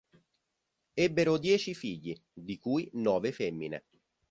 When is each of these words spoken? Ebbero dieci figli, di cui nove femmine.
Ebbero 0.95 1.37
dieci 1.37 1.75
figli, 1.75 2.19
di 2.33 2.57
cui 2.57 2.89
nove 2.93 3.31
femmine. 3.31 3.83